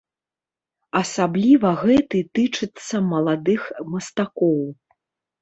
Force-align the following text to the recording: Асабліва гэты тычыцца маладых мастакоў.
Асабліва 1.01 1.69
гэты 1.81 2.19
тычыцца 2.39 3.03
маладых 3.11 3.61
мастакоў. 3.93 4.59